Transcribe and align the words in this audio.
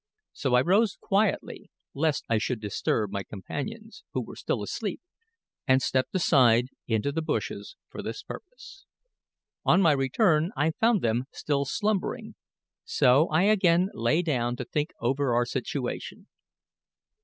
So 0.33 0.55
I 0.55 0.61
rose 0.61 0.97
quietly 0.99 1.69
lest 1.93 2.25
I 2.27 2.39
should 2.39 2.59
disturb 2.59 3.11
my 3.11 3.21
companions, 3.21 4.03
who 4.13 4.21
were 4.23 4.35
still 4.35 4.63
asleep, 4.63 4.99
and 5.67 5.79
stepped 5.79 6.15
aside 6.15 6.69
into 6.87 7.11
the 7.11 7.21
bushes 7.21 7.75
for 7.87 8.01
this 8.01 8.23
purpose. 8.23 8.87
On 9.63 9.79
my 9.79 9.91
return 9.91 10.53
I 10.57 10.71
found 10.71 11.03
them 11.03 11.25
still 11.31 11.65
slumbering, 11.65 12.33
so 12.83 13.27
I 13.27 13.43
again 13.43 13.89
lay 13.93 14.23
down 14.23 14.55
to 14.55 14.65
think 14.65 14.89
over 15.01 15.35
our 15.35 15.45
situation. 15.45 16.27